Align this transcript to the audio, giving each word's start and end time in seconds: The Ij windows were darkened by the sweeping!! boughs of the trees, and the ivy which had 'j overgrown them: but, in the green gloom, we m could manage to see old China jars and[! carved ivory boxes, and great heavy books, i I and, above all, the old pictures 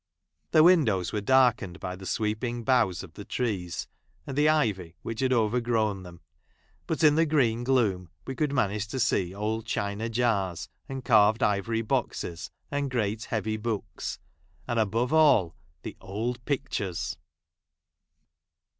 The 0.49 0.63
Ij 0.63 0.65
windows 0.65 1.13
were 1.13 1.21
darkened 1.21 1.79
by 1.79 1.95
the 1.95 2.07
sweeping!! 2.07 2.63
boughs 2.63 3.03
of 3.03 3.13
the 3.13 3.23
trees, 3.23 3.87
and 4.25 4.35
the 4.35 4.49
ivy 4.49 4.95
which 5.03 5.19
had 5.19 5.29
'j 5.29 5.35
overgrown 5.35 6.01
them: 6.01 6.21
but, 6.87 7.03
in 7.03 7.13
the 7.13 7.25
green 7.27 7.63
gloom, 7.63 8.09
we 8.25 8.31
m 8.31 8.35
could 8.35 8.51
manage 8.51 8.87
to 8.87 8.99
see 8.99 9.31
old 9.35 9.67
China 9.67 10.09
jars 10.09 10.69
and[! 10.89 11.05
carved 11.05 11.43
ivory 11.43 11.83
boxes, 11.83 12.49
and 12.71 12.89
great 12.89 13.25
heavy 13.25 13.57
books, 13.57 14.17
i 14.67 14.71
I 14.71 14.71
and, 14.73 14.79
above 14.79 15.13
all, 15.13 15.55
the 15.83 15.95
old 16.01 16.43
pictures 16.45 17.15